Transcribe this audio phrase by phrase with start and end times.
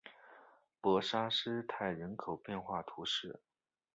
[0.81, 3.39] 博沙斯泰人口变化图示